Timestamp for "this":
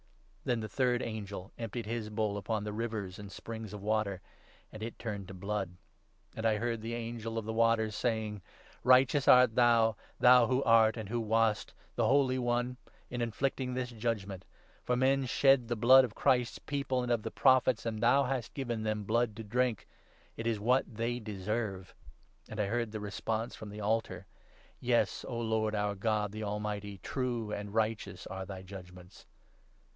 13.75-13.91